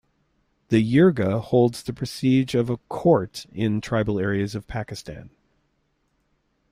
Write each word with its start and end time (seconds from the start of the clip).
The 0.69 0.83
jirga 0.83 1.39
holds 1.39 1.83
the 1.83 1.93
prestige 1.93 2.55
of 2.55 2.71
a 2.71 2.77
court 2.77 3.45
in 3.53 3.75
the 3.75 3.81
tribal 3.81 4.19
areas 4.19 4.55
of 4.55 4.65
Pakistan. 4.65 5.29